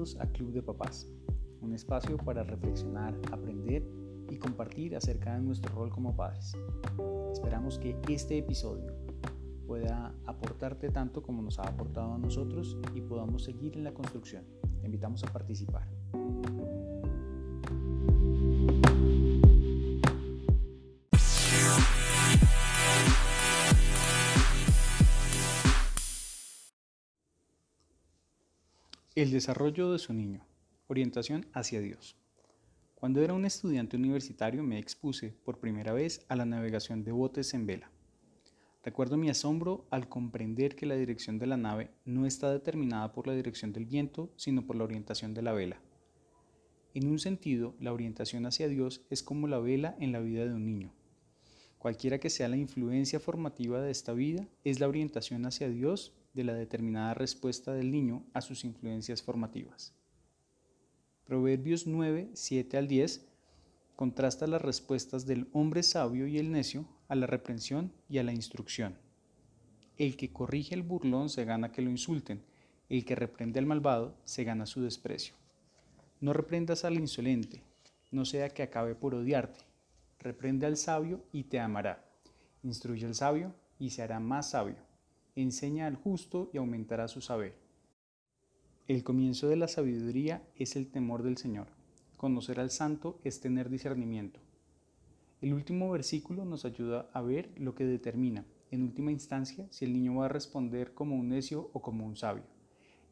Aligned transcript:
A 0.00 0.26
Club 0.32 0.50
de 0.52 0.62
Papás, 0.62 1.06
un 1.60 1.74
espacio 1.74 2.16
para 2.16 2.42
reflexionar, 2.42 3.14
aprender 3.32 3.86
y 4.30 4.38
compartir 4.38 4.96
acerca 4.96 5.34
de 5.34 5.42
nuestro 5.42 5.74
rol 5.74 5.90
como 5.90 6.16
padres. 6.16 6.56
Esperamos 7.34 7.78
que 7.78 7.94
este 8.08 8.38
episodio 8.38 8.94
pueda 9.66 10.14
aportarte 10.24 10.88
tanto 10.88 11.22
como 11.22 11.42
nos 11.42 11.58
ha 11.58 11.64
aportado 11.64 12.14
a 12.14 12.18
nosotros 12.18 12.78
y 12.94 13.02
podamos 13.02 13.44
seguir 13.44 13.76
en 13.76 13.84
la 13.84 13.92
construcción. 13.92 14.46
Te 14.80 14.86
invitamos 14.86 15.22
a 15.22 15.30
participar. 15.34 15.86
El 29.20 29.32
desarrollo 29.32 29.92
de 29.92 29.98
su 29.98 30.14
niño. 30.14 30.46
Orientación 30.86 31.44
hacia 31.52 31.82
Dios. 31.82 32.16
Cuando 32.94 33.20
era 33.20 33.34
un 33.34 33.44
estudiante 33.44 33.98
universitario 33.98 34.62
me 34.62 34.78
expuse 34.78 35.34
por 35.44 35.58
primera 35.58 35.92
vez 35.92 36.24
a 36.30 36.36
la 36.36 36.46
navegación 36.46 37.04
de 37.04 37.12
botes 37.12 37.52
en 37.52 37.66
vela. 37.66 37.90
Recuerdo 38.82 39.18
mi 39.18 39.28
asombro 39.28 39.84
al 39.90 40.08
comprender 40.08 40.74
que 40.74 40.86
la 40.86 40.94
dirección 40.94 41.38
de 41.38 41.46
la 41.46 41.58
nave 41.58 41.90
no 42.06 42.24
está 42.24 42.50
determinada 42.50 43.12
por 43.12 43.26
la 43.26 43.34
dirección 43.34 43.74
del 43.74 43.84
viento, 43.84 44.32
sino 44.36 44.66
por 44.66 44.76
la 44.76 44.84
orientación 44.84 45.34
de 45.34 45.42
la 45.42 45.52
vela. 45.52 45.82
En 46.94 47.06
un 47.06 47.18
sentido, 47.18 47.74
la 47.78 47.92
orientación 47.92 48.46
hacia 48.46 48.68
Dios 48.68 49.02
es 49.10 49.22
como 49.22 49.48
la 49.48 49.58
vela 49.58 49.96
en 50.00 50.12
la 50.12 50.20
vida 50.20 50.46
de 50.46 50.54
un 50.54 50.64
niño. 50.64 50.94
Cualquiera 51.76 52.20
que 52.20 52.30
sea 52.30 52.48
la 52.48 52.56
influencia 52.56 53.20
formativa 53.20 53.82
de 53.82 53.90
esta 53.90 54.14
vida, 54.14 54.48
es 54.64 54.80
la 54.80 54.88
orientación 54.88 55.44
hacia 55.44 55.68
Dios 55.68 56.14
de 56.32 56.44
la 56.44 56.54
determinada 56.54 57.14
respuesta 57.14 57.72
del 57.72 57.90
niño 57.90 58.24
a 58.32 58.40
sus 58.40 58.64
influencias 58.64 59.22
formativas. 59.22 59.94
Proverbios 61.24 61.86
9, 61.86 62.30
7 62.34 62.76
al 62.76 62.88
10 62.88 63.26
contrasta 63.96 64.46
las 64.46 64.62
respuestas 64.62 65.26
del 65.26 65.48
hombre 65.52 65.82
sabio 65.82 66.26
y 66.26 66.38
el 66.38 66.50
necio 66.50 66.86
a 67.08 67.14
la 67.14 67.26
reprensión 67.26 67.92
y 68.08 68.18
a 68.18 68.22
la 68.22 68.32
instrucción. 68.32 68.96
El 69.96 70.16
que 70.16 70.32
corrige 70.32 70.74
el 70.74 70.82
burlón 70.82 71.28
se 71.28 71.44
gana 71.44 71.72
que 71.72 71.82
lo 71.82 71.90
insulten, 71.90 72.42
el 72.88 73.04
que 73.04 73.14
reprende 73.14 73.58
al 73.58 73.66
malvado 73.66 74.16
se 74.24 74.44
gana 74.44 74.66
su 74.66 74.82
desprecio. 74.82 75.34
No 76.20 76.32
reprendas 76.32 76.84
al 76.84 76.94
insolente, 76.94 77.62
no 78.10 78.24
sea 78.24 78.48
que 78.48 78.62
acabe 78.62 78.94
por 78.94 79.14
odiarte. 79.14 79.60
Reprende 80.18 80.66
al 80.66 80.76
sabio 80.76 81.24
y 81.32 81.44
te 81.44 81.60
amará. 81.60 82.04
Instruye 82.62 83.06
al 83.06 83.14
sabio 83.14 83.54
y 83.78 83.90
se 83.90 84.02
hará 84.02 84.20
más 84.20 84.50
sabio 84.50 84.89
enseña 85.42 85.86
al 85.86 85.96
justo 85.96 86.50
y 86.52 86.58
aumentará 86.58 87.08
su 87.08 87.20
saber. 87.20 87.54
El 88.88 89.04
comienzo 89.04 89.48
de 89.48 89.56
la 89.56 89.68
sabiduría 89.68 90.42
es 90.56 90.74
el 90.76 90.90
temor 90.90 91.22
del 91.22 91.36
Señor. 91.36 91.68
Conocer 92.16 92.58
al 92.58 92.70
santo 92.70 93.20
es 93.24 93.40
tener 93.40 93.70
discernimiento. 93.70 94.40
El 95.40 95.54
último 95.54 95.90
versículo 95.90 96.44
nos 96.44 96.64
ayuda 96.64 97.08
a 97.12 97.22
ver 97.22 97.50
lo 97.56 97.74
que 97.74 97.84
determina, 97.84 98.44
en 98.70 98.82
última 98.82 99.10
instancia, 99.10 99.66
si 99.70 99.84
el 99.84 99.92
niño 99.92 100.16
va 100.16 100.26
a 100.26 100.28
responder 100.28 100.92
como 100.92 101.16
un 101.16 101.28
necio 101.28 101.70
o 101.72 101.80
como 101.80 102.04
un 102.04 102.16
sabio. 102.16 102.44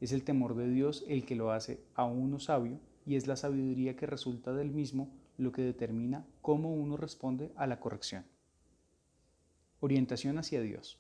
Es 0.01 0.13
el 0.13 0.25
temor 0.25 0.55
de 0.55 0.69
Dios 0.69 1.05
el 1.09 1.25
que 1.25 1.37
lo 1.37 1.53
hace 1.53 1.81
a 1.95 2.05
uno 2.05 2.39
sabio 2.39 2.81
y 3.07 3.17
es 3.17 3.27
la 3.27 3.37
sabiduría 3.37 3.97
que 3.97 4.07
resulta 4.07 4.53
del 4.53 4.71
mismo 4.71 5.11
lo 5.39 5.53
que 5.53 5.63
determina 5.63 6.27
cómo 6.43 6.75
uno 6.75 6.97
responde 6.97 7.53
a 7.57 7.67
la 7.67 7.81
corrección. 7.81 8.25
Orientación 9.81 10.39
hacia 10.39 10.61
Dios. 10.61 10.99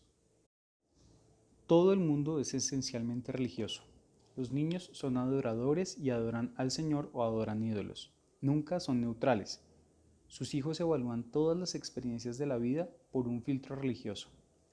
Todo 1.68 1.92
el 1.92 1.98
mundo 2.00 2.40
es 2.40 2.54
esencialmente 2.54 3.30
religioso. 3.30 3.82
Los 4.36 4.52
niños 4.52 4.88
son 4.94 5.18
adoradores 5.18 5.98
y 5.98 6.08
adoran 6.08 6.54
al 6.56 6.70
Señor 6.70 7.10
o 7.12 7.22
adoran 7.22 7.62
ídolos. 7.62 8.10
Nunca 8.40 8.80
son 8.80 9.02
neutrales. 9.02 9.60
Sus 10.28 10.54
hijos 10.54 10.80
evalúan 10.80 11.24
todas 11.30 11.58
las 11.58 11.74
experiencias 11.74 12.38
de 12.38 12.46
la 12.46 12.56
vida 12.56 12.88
por 13.12 13.28
un 13.28 13.42
filtro 13.42 13.76
religioso. 13.76 14.30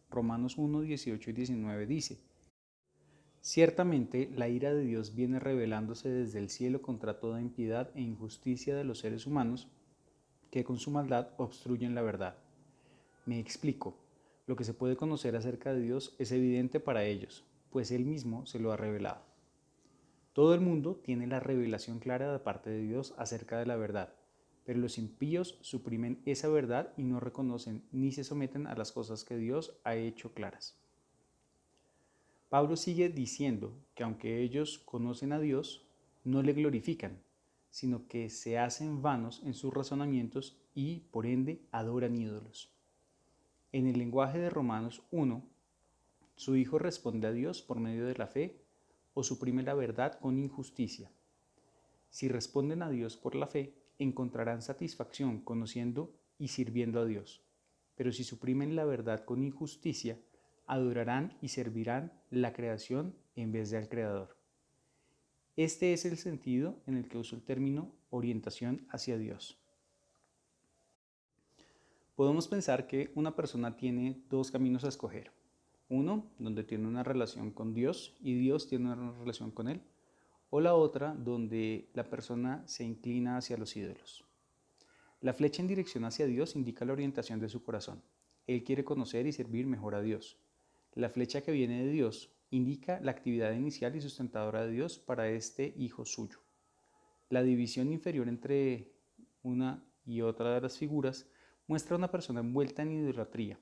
Romanos 0.09 0.57
1, 0.57 0.83
18 0.83 1.31
y 1.31 1.33
19 1.33 1.85
dice, 1.85 2.17
Ciertamente 3.41 4.31
la 4.33 4.47
ira 4.47 4.73
de 4.73 4.85
Dios 4.85 5.15
viene 5.15 5.41
revelándose 5.41 6.07
desde 6.07 6.39
el 6.39 6.49
cielo 6.49 6.81
contra 6.81 7.19
toda 7.19 7.41
impiedad 7.41 7.91
e 7.95 8.03
injusticia 8.03 8.73
de 8.73 8.85
los 8.85 8.99
seres 8.99 9.27
humanos 9.27 9.67
que 10.49 10.63
con 10.63 10.77
su 10.77 10.91
maldad 10.91 11.31
obstruyen 11.35 11.93
la 11.93 12.03
verdad. 12.03 12.37
Me 13.25 13.37
explico. 13.37 14.04
Lo 14.47 14.55
que 14.55 14.63
se 14.63 14.73
puede 14.73 14.95
conocer 14.95 15.35
acerca 15.35 15.73
de 15.73 15.81
Dios 15.81 16.15
es 16.19 16.31
evidente 16.31 16.79
para 16.79 17.05
ellos, 17.05 17.43
pues 17.71 17.91
Él 17.91 18.05
mismo 18.05 18.45
se 18.45 18.59
lo 18.59 18.71
ha 18.71 18.77
revelado. 18.77 19.21
Todo 20.33 20.53
el 20.53 20.61
mundo 20.61 20.95
tiene 20.95 21.27
la 21.27 21.39
revelación 21.39 21.99
clara 21.99 22.31
de 22.31 22.39
parte 22.39 22.69
de 22.69 22.81
Dios 22.81 23.15
acerca 23.17 23.57
de 23.57 23.65
la 23.65 23.75
verdad, 23.75 24.13
pero 24.65 24.79
los 24.79 24.97
impíos 24.97 25.57
suprimen 25.61 26.21
esa 26.25 26.47
verdad 26.49 26.93
y 26.97 27.03
no 27.03 27.19
reconocen 27.19 27.83
ni 27.91 28.11
se 28.11 28.23
someten 28.23 28.67
a 28.67 28.75
las 28.75 28.91
cosas 28.91 29.23
que 29.23 29.37
Dios 29.37 29.79
ha 29.83 29.95
hecho 29.95 30.33
claras. 30.33 30.77
Pablo 32.49 32.75
sigue 32.75 33.09
diciendo 33.09 33.73
que 33.95 34.03
aunque 34.03 34.41
ellos 34.41 34.77
conocen 34.79 35.33
a 35.33 35.39
Dios, 35.39 35.87
no 36.23 36.43
le 36.43 36.53
glorifican, 36.53 37.19
sino 37.69 38.07
que 38.07 38.29
se 38.29 38.59
hacen 38.59 39.01
vanos 39.01 39.41
en 39.43 39.53
sus 39.53 39.73
razonamientos 39.73 40.57
y, 40.73 41.01
por 41.11 41.25
ende, 41.25 41.61
adoran 41.71 42.15
ídolos. 42.15 42.74
En 43.75 43.87
el 43.87 43.97
lenguaje 43.97 44.39
de 44.39 44.49
Romanos 44.49 45.03
1, 45.11 45.43
su 46.37 46.55
Hijo 46.55 46.79
responde 46.79 47.27
a 47.27 47.33
Dios 47.33 47.61
por 47.61 47.81
medio 47.81 48.05
de 48.05 48.15
la 48.15 48.25
fe 48.25 48.61
o 49.13 49.21
suprime 49.21 49.63
la 49.63 49.73
verdad 49.73 50.17
con 50.17 50.37
injusticia. 50.37 51.11
Si 52.09 52.29
responden 52.29 52.83
a 52.83 52.89
Dios 52.89 53.17
por 53.17 53.35
la 53.35 53.47
fe, 53.47 53.73
encontrarán 53.99 54.61
satisfacción 54.61 55.41
conociendo 55.41 56.15
y 56.39 56.47
sirviendo 56.47 57.01
a 57.01 57.05
Dios. 57.05 57.43
Pero 57.95 58.13
si 58.13 58.23
suprimen 58.23 58.77
la 58.77 58.85
verdad 58.85 59.25
con 59.25 59.43
injusticia, 59.43 60.17
adorarán 60.67 61.37
y 61.41 61.49
servirán 61.49 62.13
la 62.29 62.53
creación 62.53 63.13
en 63.35 63.51
vez 63.51 63.71
de 63.71 63.77
al 63.79 63.89
Creador. 63.89 64.37
Este 65.57 65.91
es 65.91 66.05
el 66.05 66.15
sentido 66.15 66.79
en 66.87 66.95
el 66.95 67.09
que 67.09 67.17
uso 67.17 67.35
el 67.35 67.43
término 67.43 67.91
orientación 68.09 68.87
hacia 68.89 69.17
Dios 69.17 69.59
podemos 72.15 72.47
pensar 72.47 72.87
que 72.87 73.11
una 73.15 73.35
persona 73.35 73.75
tiene 73.75 74.23
dos 74.29 74.51
caminos 74.51 74.83
a 74.83 74.89
escoger. 74.89 75.31
Uno, 75.89 76.31
donde 76.39 76.63
tiene 76.63 76.87
una 76.87 77.03
relación 77.03 77.51
con 77.51 77.73
Dios 77.73 78.15
y 78.21 78.35
Dios 78.35 78.67
tiene 78.67 78.91
una 78.91 79.11
relación 79.19 79.51
con 79.51 79.67
él. 79.67 79.81
O 80.49 80.61
la 80.61 80.73
otra, 80.73 81.13
donde 81.13 81.89
la 81.93 82.09
persona 82.09 82.63
se 82.67 82.83
inclina 82.83 83.37
hacia 83.37 83.57
los 83.57 83.75
ídolos. 83.75 84.23
La 85.21 85.33
flecha 85.33 85.61
en 85.61 85.67
dirección 85.67 86.05
hacia 86.05 86.25
Dios 86.25 86.55
indica 86.55 86.85
la 86.85 86.93
orientación 86.93 87.39
de 87.39 87.49
su 87.49 87.63
corazón. 87.63 88.01
Él 88.47 88.63
quiere 88.63 88.85
conocer 88.85 89.27
y 89.27 89.33
servir 89.33 89.67
mejor 89.67 89.95
a 89.95 90.01
Dios. 90.01 90.37
La 90.93 91.09
flecha 91.09 91.41
que 91.41 91.51
viene 91.51 91.83
de 91.83 91.91
Dios 91.91 92.31
indica 92.51 92.99
la 93.01 93.11
actividad 93.11 93.51
inicial 93.51 93.95
y 93.95 94.01
sustentadora 94.01 94.65
de 94.65 94.71
Dios 94.71 94.99
para 94.99 95.29
este 95.29 95.73
hijo 95.77 96.05
suyo. 96.05 96.39
La 97.29 97.43
división 97.43 97.91
inferior 97.91 98.29
entre 98.29 98.93
una 99.41 99.83
y 100.05 100.21
otra 100.21 100.53
de 100.53 100.61
las 100.61 100.77
figuras 100.77 101.27
muestra 101.67 101.95
a 101.95 101.97
una 101.97 102.11
persona 102.11 102.41
envuelta 102.41 102.81
en 102.81 102.91
idolatría. 102.91 103.59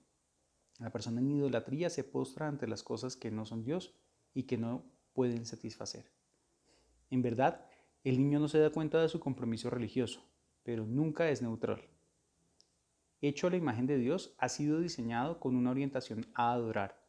La 0.79 0.91
persona 0.91 1.21
en 1.21 1.31
idolatría 1.31 1.89
se 1.89 2.03
postra 2.03 2.47
ante 2.47 2.67
las 2.67 2.83
cosas 2.83 3.15
que 3.15 3.31
no 3.31 3.45
son 3.45 3.63
Dios 3.63 3.93
y 4.33 4.43
que 4.43 4.57
no 4.57 4.85
pueden 5.13 5.45
satisfacer. 5.45 6.11
En 7.09 7.21
verdad, 7.21 7.65
el 8.03 8.17
niño 8.17 8.39
no 8.39 8.47
se 8.47 8.59
da 8.59 8.71
cuenta 8.71 9.01
de 9.01 9.09
su 9.09 9.19
compromiso 9.19 9.69
religioso, 9.69 10.25
pero 10.63 10.85
nunca 10.85 11.29
es 11.29 11.41
neutral. 11.41 11.87
Hecho 13.21 13.47
a 13.47 13.51
la 13.51 13.57
imagen 13.57 13.87
de 13.87 13.97
Dios, 13.97 14.35
ha 14.37 14.49
sido 14.49 14.81
diseñado 14.81 15.39
con 15.39 15.55
una 15.55 15.71
orientación 15.71 16.25
a 16.33 16.51
adorar. 16.51 17.01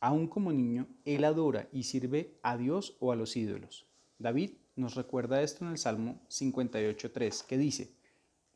Aún 0.00 0.28
como 0.28 0.52
niño, 0.52 0.86
él 1.04 1.24
adora 1.24 1.68
y 1.72 1.82
sirve 1.82 2.38
a 2.42 2.56
Dios 2.56 2.96
o 3.00 3.12
a 3.12 3.16
los 3.16 3.36
ídolos. 3.36 3.86
David 4.18 4.52
nos 4.76 4.94
recuerda 4.94 5.42
esto 5.42 5.64
en 5.64 5.72
el 5.72 5.78
Salmo 5.78 6.22
58.3, 6.28 7.46
que 7.46 7.58
dice, 7.58 7.96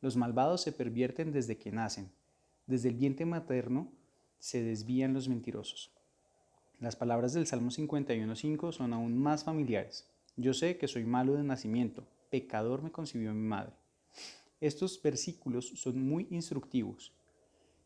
los 0.01 0.15
malvados 0.15 0.61
se 0.61 0.71
pervierten 0.71 1.31
desde 1.31 1.57
que 1.57 1.71
nacen. 1.71 2.09
Desde 2.67 2.89
el 2.89 2.95
vientre 2.95 3.25
materno 3.25 3.91
se 4.39 4.63
desvían 4.63 5.13
los 5.13 5.27
mentirosos. 5.27 5.91
Las 6.79 6.95
palabras 6.95 7.33
del 7.33 7.47
Salmo 7.47 7.71
51.5 7.71 8.71
son 8.71 8.93
aún 8.93 9.17
más 9.17 9.43
familiares. 9.43 10.09
Yo 10.37 10.53
sé 10.53 10.77
que 10.77 10.87
soy 10.87 11.03
malo 11.03 11.33
de 11.33 11.43
nacimiento, 11.43 12.07
pecador 12.29 12.81
me 12.81 12.91
concibió 12.91 13.33
mi 13.33 13.45
madre. 13.45 13.73
Estos 14.61 15.01
versículos 15.01 15.67
son 15.75 16.01
muy 16.01 16.27
instructivos. 16.29 17.13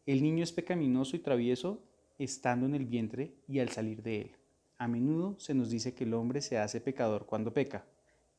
El 0.05 0.21
niño 0.21 0.43
es 0.43 0.51
pecaminoso 0.51 1.15
y 1.15 1.19
travieso 1.19 1.81
estando 2.19 2.67
en 2.67 2.75
el 2.75 2.85
vientre 2.85 3.33
y 3.47 3.59
al 3.59 3.69
salir 3.69 4.03
de 4.03 4.21
él. 4.21 4.31
A 4.77 4.87
menudo 4.87 5.39
se 5.39 5.55
nos 5.55 5.71
dice 5.71 5.95
que 5.95 6.03
el 6.03 6.13
hombre 6.13 6.41
se 6.41 6.59
hace 6.59 6.79
pecador 6.79 7.25
cuando 7.25 7.53
peca. 7.53 7.85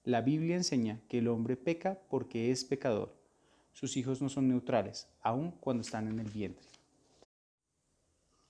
La 0.05 0.21
Biblia 0.21 0.57
enseña 0.57 1.01
que 1.09 1.19
el 1.19 1.29
hombre 1.29 1.57
peca 1.57 1.99
porque 2.09 2.51
es 2.53 2.65
pecador 2.65 3.24
sus 3.75 3.99
hijos 3.99 4.23
no 4.23 4.31
son 4.31 4.49
neutrales, 4.49 5.07
aun 5.21 5.51
cuando 5.61 5.83
están 5.83 6.09
en 6.09 6.19
el 6.19 6.31
vientre. 6.31 6.67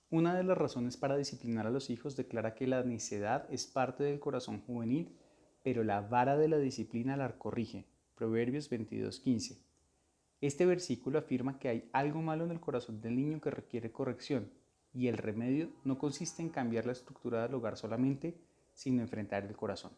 Una 0.09 0.33
de 0.35 0.43
las 0.43 0.57
razones 0.57 0.95
para 0.95 1.17
disciplinar 1.17 1.67
a 1.67 1.71
los 1.71 1.89
hijos 1.89 2.15
declara 2.15 2.55
que 2.55 2.65
la 2.65 2.83
necedad 2.83 3.45
es 3.51 3.67
parte 3.67 4.05
del 4.05 4.19
corazón 4.19 4.61
juvenil 4.61 5.11
pero 5.65 5.83
la 5.83 5.99
vara 5.99 6.37
de 6.37 6.47
la 6.47 6.59
disciplina 6.59 7.17
la 7.17 7.39
corrige. 7.39 7.87
Proverbios 8.13 8.69
22:15. 8.69 9.57
Este 10.39 10.63
versículo 10.63 11.17
afirma 11.17 11.57
que 11.57 11.69
hay 11.69 11.89
algo 11.91 12.21
malo 12.21 12.45
en 12.45 12.51
el 12.51 12.59
corazón 12.59 13.01
del 13.01 13.15
niño 13.15 13.41
que 13.41 13.49
requiere 13.49 13.91
corrección, 13.91 14.51
y 14.93 15.07
el 15.07 15.17
remedio 15.17 15.71
no 15.83 15.97
consiste 15.97 16.43
en 16.43 16.49
cambiar 16.49 16.85
la 16.85 16.91
estructura 16.91 17.41
del 17.41 17.55
hogar 17.55 17.77
solamente, 17.77 18.37
sino 18.75 19.01
enfrentar 19.01 19.43
el 19.43 19.55
corazón. 19.55 19.91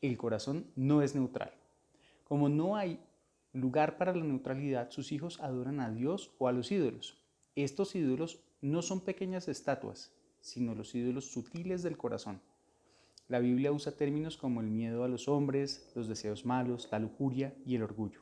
El 0.00 0.18
corazón 0.18 0.66
no 0.74 1.00
es 1.02 1.14
neutral. 1.14 1.52
Como 2.24 2.48
no 2.48 2.74
hay 2.74 2.98
lugar 3.54 3.96
para 3.96 4.14
la 4.14 4.24
neutralidad, 4.24 4.90
sus 4.90 5.12
hijos 5.12 5.40
adoran 5.40 5.80
a 5.80 5.90
Dios 5.90 6.32
o 6.38 6.48
a 6.48 6.52
los 6.52 6.70
ídolos. 6.70 7.16
Estos 7.54 7.94
ídolos 7.94 8.40
no 8.60 8.82
son 8.82 9.00
pequeñas 9.00 9.48
estatuas, 9.48 10.12
sino 10.40 10.74
los 10.74 10.94
ídolos 10.94 11.30
sutiles 11.30 11.82
del 11.82 11.96
corazón. 11.96 12.40
La 13.28 13.38
Biblia 13.38 13.72
usa 13.72 13.96
términos 13.96 14.36
como 14.36 14.60
el 14.60 14.66
miedo 14.66 15.04
a 15.04 15.08
los 15.08 15.28
hombres, 15.28 15.90
los 15.94 16.08
deseos 16.08 16.44
malos, 16.44 16.88
la 16.90 16.98
lujuria 16.98 17.54
y 17.64 17.76
el 17.76 17.82
orgullo. 17.82 18.20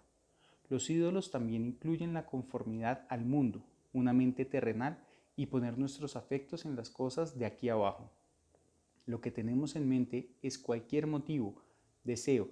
Los 0.68 0.88
ídolos 0.90 1.30
también 1.30 1.64
incluyen 1.64 2.14
la 2.14 2.26
conformidad 2.26 3.06
al 3.08 3.24
mundo, 3.24 3.64
una 3.92 4.12
mente 4.12 4.44
terrenal 4.44 5.02
y 5.34 5.46
poner 5.46 5.78
nuestros 5.78 6.14
afectos 6.14 6.64
en 6.64 6.76
las 6.76 6.90
cosas 6.90 7.38
de 7.38 7.46
aquí 7.46 7.68
abajo. 7.68 8.10
Lo 9.06 9.20
que 9.20 9.30
tenemos 9.30 9.76
en 9.76 9.88
mente 9.88 10.36
es 10.42 10.58
cualquier 10.58 11.06
motivo, 11.06 11.62
deseo, 12.04 12.48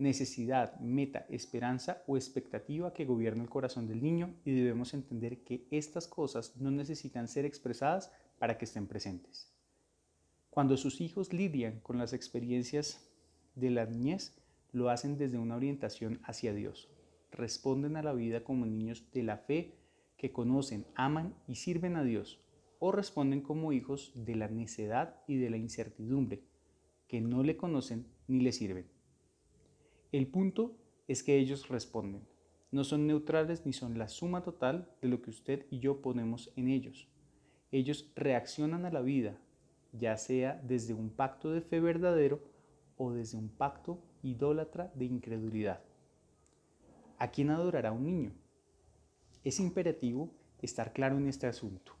necesidad, 0.00 0.80
meta, 0.80 1.26
esperanza 1.28 2.02
o 2.06 2.16
expectativa 2.16 2.94
que 2.94 3.04
gobierna 3.04 3.42
el 3.42 3.50
corazón 3.50 3.86
del 3.86 4.02
niño 4.02 4.34
y 4.44 4.52
debemos 4.52 4.94
entender 4.94 5.44
que 5.44 5.66
estas 5.70 6.08
cosas 6.08 6.56
no 6.56 6.70
necesitan 6.70 7.28
ser 7.28 7.44
expresadas 7.44 8.10
para 8.38 8.56
que 8.56 8.64
estén 8.64 8.86
presentes. 8.86 9.52
Cuando 10.48 10.78
sus 10.78 11.00
hijos 11.00 11.32
lidian 11.32 11.80
con 11.80 11.98
las 11.98 12.14
experiencias 12.14 13.06
de 13.54 13.70
la 13.70 13.84
niñez, 13.84 14.34
lo 14.72 14.88
hacen 14.88 15.18
desde 15.18 15.38
una 15.38 15.56
orientación 15.56 16.20
hacia 16.24 16.54
Dios. 16.54 16.88
Responden 17.30 17.96
a 17.96 18.02
la 18.02 18.14
vida 18.14 18.42
como 18.42 18.64
niños 18.66 19.04
de 19.12 19.22
la 19.22 19.36
fe 19.36 19.74
que 20.16 20.32
conocen, 20.32 20.86
aman 20.94 21.34
y 21.46 21.56
sirven 21.56 21.96
a 21.96 22.04
Dios, 22.04 22.40
o 22.78 22.90
responden 22.90 23.42
como 23.42 23.72
hijos 23.72 24.12
de 24.14 24.34
la 24.34 24.48
necedad 24.48 25.22
y 25.28 25.36
de 25.36 25.50
la 25.50 25.58
incertidumbre, 25.58 26.42
que 27.06 27.20
no 27.20 27.42
le 27.42 27.56
conocen 27.56 28.06
ni 28.26 28.40
le 28.40 28.52
sirven. 28.52 28.86
El 30.12 30.26
punto 30.26 30.76
es 31.06 31.22
que 31.22 31.38
ellos 31.38 31.68
responden. 31.68 32.26
No 32.72 32.82
son 32.82 33.06
neutrales 33.06 33.64
ni 33.64 33.72
son 33.72 33.96
la 33.96 34.08
suma 34.08 34.42
total 34.42 34.88
de 35.00 35.06
lo 35.06 35.22
que 35.22 35.30
usted 35.30 35.66
y 35.70 35.78
yo 35.78 36.02
ponemos 36.02 36.52
en 36.56 36.66
ellos. 36.66 37.06
Ellos 37.70 38.10
reaccionan 38.16 38.84
a 38.84 38.90
la 38.90 39.02
vida, 39.02 39.38
ya 39.92 40.16
sea 40.16 40.60
desde 40.64 40.94
un 40.94 41.10
pacto 41.10 41.52
de 41.52 41.60
fe 41.60 41.78
verdadero 41.78 42.42
o 42.96 43.12
desde 43.12 43.38
un 43.38 43.50
pacto 43.50 44.02
idólatra 44.24 44.90
de 44.96 45.04
incredulidad. 45.04 45.80
¿A 47.16 47.30
quién 47.30 47.50
adorará 47.50 47.92
un 47.92 48.04
niño? 48.04 48.32
Es 49.44 49.60
imperativo 49.60 50.34
estar 50.60 50.92
claro 50.92 51.18
en 51.18 51.28
este 51.28 51.46
asunto. 51.46 51.99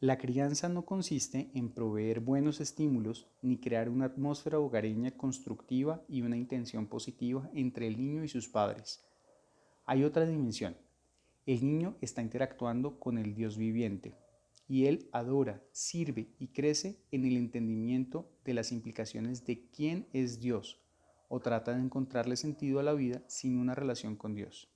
La 0.00 0.16
crianza 0.16 0.68
no 0.68 0.84
consiste 0.84 1.50
en 1.54 1.70
proveer 1.70 2.20
buenos 2.20 2.60
estímulos 2.60 3.26
ni 3.42 3.58
crear 3.58 3.88
una 3.88 4.04
atmósfera 4.04 4.60
hogareña 4.60 5.10
constructiva 5.10 6.04
y 6.08 6.22
una 6.22 6.36
intención 6.36 6.86
positiva 6.86 7.50
entre 7.52 7.88
el 7.88 7.98
niño 7.98 8.22
y 8.22 8.28
sus 8.28 8.48
padres. 8.48 9.04
Hay 9.86 10.04
otra 10.04 10.24
dimensión. 10.24 10.76
El 11.46 11.66
niño 11.66 11.96
está 12.00 12.22
interactuando 12.22 13.00
con 13.00 13.18
el 13.18 13.34
Dios 13.34 13.56
viviente 13.56 14.14
y 14.68 14.86
él 14.86 15.08
adora, 15.10 15.64
sirve 15.72 16.28
y 16.38 16.46
crece 16.48 17.00
en 17.10 17.24
el 17.24 17.36
entendimiento 17.36 18.30
de 18.44 18.54
las 18.54 18.70
implicaciones 18.70 19.46
de 19.46 19.68
quién 19.74 20.06
es 20.12 20.38
Dios 20.38 20.80
o 21.26 21.40
trata 21.40 21.74
de 21.74 21.80
encontrarle 21.80 22.36
sentido 22.36 22.78
a 22.78 22.84
la 22.84 22.92
vida 22.92 23.24
sin 23.26 23.58
una 23.58 23.74
relación 23.74 24.14
con 24.14 24.36
Dios. 24.36 24.68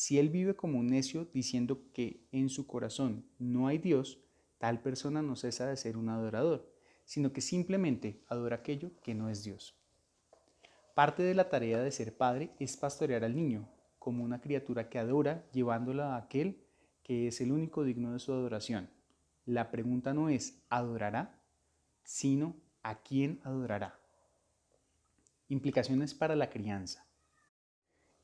Si 0.00 0.18
él 0.18 0.30
vive 0.30 0.56
como 0.56 0.78
un 0.78 0.86
necio 0.86 1.26
diciendo 1.26 1.82
que 1.92 2.26
en 2.32 2.48
su 2.48 2.66
corazón 2.66 3.26
no 3.38 3.66
hay 3.66 3.76
Dios, 3.76 4.18
tal 4.56 4.80
persona 4.80 5.20
no 5.20 5.36
cesa 5.36 5.66
de 5.66 5.76
ser 5.76 5.98
un 5.98 6.08
adorador, 6.08 6.72
sino 7.04 7.34
que 7.34 7.42
simplemente 7.42 8.24
adora 8.26 8.56
aquello 8.56 8.92
que 9.02 9.14
no 9.14 9.28
es 9.28 9.44
Dios. 9.44 9.78
Parte 10.94 11.22
de 11.22 11.34
la 11.34 11.50
tarea 11.50 11.82
de 11.82 11.90
ser 11.90 12.16
padre 12.16 12.50
es 12.58 12.78
pastorear 12.78 13.24
al 13.24 13.36
niño, 13.36 13.68
como 13.98 14.24
una 14.24 14.40
criatura 14.40 14.88
que 14.88 14.98
adora 14.98 15.46
llevándola 15.52 16.14
a 16.14 16.16
aquel 16.16 16.64
que 17.02 17.26
es 17.26 17.42
el 17.42 17.52
único 17.52 17.84
digno 17.84 18.14
de 18.14 18.20
su 18.20 18.32
adoración. 18.32 18.88
La 19.44 19.70
pregunta 19.70 20.14
no 20.14 20.30
es 20.30 20.62
¿adorará? 20.70 21.38
sino 22.04 22.56
¿a 22.82 23.02
quién 23.02 23.38
adorará? 23.44 24.00
Implicaciones 25.48 26.14
para 26.14 26.36
la 26.36 26.48
crianza. 26.48 27.09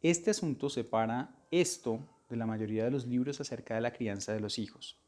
Este 0.09 0.31
asunto 0.31 0.71
separa 0.71 1.35
esto 1.51 1.99
de 2.31 2.37
la 2.37 2.47
mayoría 2.47 2.85
de 2.85 2.93
los 2.93 3.09
libros 3.09 3.41
acerca 3.41 3.75
de 3.75 3.81
la 3.81 3.93
crianza 3.93 4.33
de 4.33 4.39
los 4.39 4.61
hijos. 4.61 5.01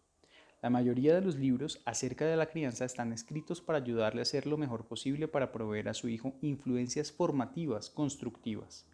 La 0.61 0.71
mayoría 0.71 1.15
de 1.15 1.21
los 1.21 1.37
libros 1.37 1.81
acerca 1.85 2.27
de 2.27 2.37
la 2.37 2.47
crianza 2.47 2.85
están 2.85 3.13
escritos 3.13 3.61
para 3.61 3.79
ayudarle 3.79 4.21
a 4.21 4.23
hacer 4.23 4.49
lo 4.49 4.57
mejor 4.57 4.87
posible 4.89 5.29
para 5.29 5.53
proveer 5.53 5.89
a 5.89 5.95
su 5.95 6.09
hijo 6.09 6.35
influencias 6.43 7.13
formativas, 7.13 7.91
constructivas. 7.91 8.87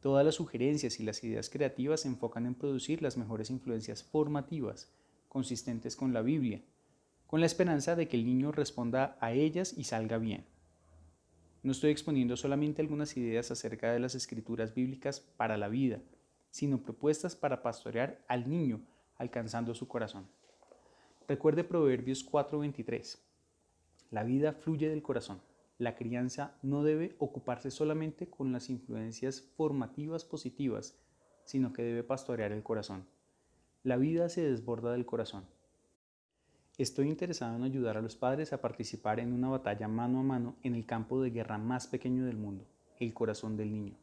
Todas 0.00 0.24
las 0.24 0.36
sugerencias 0.36 1.00
y 1.00 1.02
las 1.02 1.22
ideas 1.22 1.50
creativas 1.50 2.00
se 2.00 2.08
enfocan 2.08 2.46
en 2.46 2.54
producir 2.54 3.02
las 3.02 3.18
mejores 3.18 3.50
influencias 3.50 4.02
formativas, 4.02 4.88
consistentes 5.28 5.96
con 5.96 6.14
la 6.14 6.22
Biblia, 6.22 6.62
con 7.26 7.40
la 7.40 7.46
esperanza 7.46 7.94
de 7.94 8.08
que 8.08 8.16
el 8.16 8.24
niño 8.24 8.52
responda 8.52 9.18
a 9.20 9.32
ellas 9.32 9.74
y 9.76 9.84
salga 9.84 10.16
bien. 10.16 10.46
No 11.66 11.72
estoy 11.72 11.90
exponiendo 11.90 12.36
solamente 12.36 12.80
algunas 12.80 13.16
ideas 13.16 13.50
acerca 13.50 13.92
de 13.92 13.98
las 13.98 14.14
escrituras 14.14 14.72
bíblicas 14.72 15.18
para 15.18 15.56
la 15.56 15.66
vida, 15.66 16.00
sino 16.52 16.80
propuestas 16.80 17.34
para 17.34 17.60
pastorear 17.60 18.24
al 18.28 18.48
niño 18.48 18.82
alcanzando 19.16 19.74
su 19.74 19.88
corazón. 19.88 20.28
Recuerde 21.26 21.64
Proverbios 21.64 22.22
4:23. 22.22 23.18
La 24.12 24.22
vida 24.22 24.52
fluye 24.52 24.88
del 24.88 25.02
corazón. 25.02 25.40
La 25.76 25.96
crianza 25.96 26.56
no 26.62 26.84
debe 26.84 27.16
ocuparse 27.18 27.72
solamente 27.72 28.30
con 28.30 28.52
las 28.52 28.70
influencias 28.70 29.40
formativas 29.56 30.24
positivas, 30.24 30.96
sino 31.42 31.72
que 31.72 31.82
debe 31.82 32.04
pastorear 32.04 32.52
el 32.52 32.62
corazón. 32.62 33.08
La 33.82 33.96
vida 33.96 34.28
se 34.28 34.48
desborda 34.48 34.92
del 34.92 35.04
corazón. 35.04 35.44
Estoy 36.78 37.08
interesado 37.08 37.56
en 37.56 37.62
ayudar 37.62 37.96
a 37.96 38.02
los 38.02 38.16
padres 38.16 38.52
a 38.52 38.60
participar 38.60 39.18
en 39.18 39.32
una 39.32 39.48
batalla 39.48 39.88
mano 39.88 40.20
a 40.20 40.22
mano 40.22 40.56
en 40.62 40.74
el 40.74 40.84
campo 40.84 41.22
de 41.22 41.30
guerra 41.30 41.56
más 41.56 41.86
pequeño 41.86 42.26
del 42.26 42.36
mundo, 42.36 42.66
el 43.00 43.14
corazón 43.14 43.56
del 43.56 43.72
niño. 43.72 43.96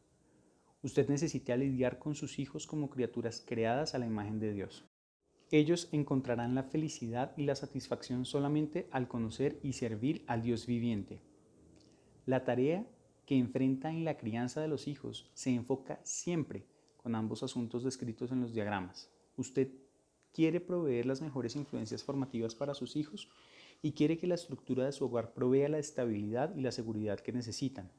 Usted 0.82 1.08
necesita 1.08 1.56
lidiar 1.56 2.00
con 2.00 2.16
sus 2.16 2.40
hijos 2.40 2.66
como 2.66 2.90
criaturas 2.90 3.40
creadas 3.46 3.94
a 3.94 3.98
la 3.98 4.06
imagen 4.06 4.40
de 4.40 4.52
Dios. 4.52 4.84
Ellos 5.52 5.88
encontrarán 5.92 6.56
la 6.56 6.64
felicidad 6.64 7.32
y 7.36 7.44
la 7.44 7.54
satisfacción 7.54 8.24
solamente 8.24 8.88
al 8.90 9.06
conocer 9.06 9.60
y 9.62 9.74
servir 9.74 10.24
al 10.26 10.42
Dios 10.42 10.66
viviente. 10.66 11.20
La 12.26 12.42
tarea 12.42 12.84
que 13.24 13.38
enfrenta 13.38 13.90
en 13.90 14.04
la 14.04 14.16
crianza 14.16 14.60
de 14.60 14.66
los 14.68 14.88
hijos 14.88 15.30
se 15.34 15.54
enfoca 15.54 16.00
siempre 16.02 16.66
con 16.96 17.14
ambos 17.14 17.44
asuntos 17.44 17.84
descritos 17.84 18.32
en 18.32 18.40
los 18.40 18.52
diagramas. 18.52 19.12
Usted 19.36 19.68
quiere 20.34 20.60
proveer 20.60 21.06
las 21.06 21.22
mejores 21.22 21.56
influencias 21.56 22.02
formativas 22.02 22.54
para 22.54 22.74
sus 22.74 22.96
hijos 22.96 23.30
y 23.80 23.92
quiere 23.92 24.18
que 24.18 24.26
la 24.26 24.34
estructura 24.34 24.84
de 24.84 24.92
su 24.92 25.04
hogar 25.04 25.32
provea 25.32 25.68
la 25.68 25.78
estabilidad 25.78 26.54
y 26.56 26.60
la 26.60 26.72
seguridad 26.72 27.20
que 27.20 27.32
necesitan. 27.32 27.90